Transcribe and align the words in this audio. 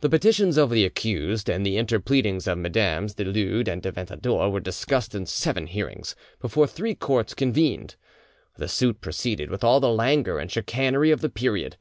The 0.00 0.08
petitions 0.08 0.56
of 0.56 0.70
the 0.70 0.86
accused 0.86 1.50
and 1.50 1.66
the 1.66 1.76
interpleadings 1.76 2.46
of 2.50 2.56
Mesdames 2.56 3.12
du 3.12 3.24
Lude 3.26 3.68
and 3.68 3.82
de 3.82 3.92
Ventadour 3.92 4.48
were 4.48 4.58
discussed 4.58 5.14
in 5.14 5.26
seven 5.26 5.66
hearings, 5.66 6.16
before 6.40 6.66
three 6.66 6.94
courts 6.94 7.34
convened. 7.34 7.96
The 8.56 8.68
suit 8.68 9.02
proceeded 9.02 9.50
with 9.50 9.62
all 9.62 9.78
the 9.78 9.90
languor 9.90 10.38
and 10.38 10.50
chicanery 10.50 11.10
of 11.10 11.20
the 11.20 11.28
period. 11.28 11.76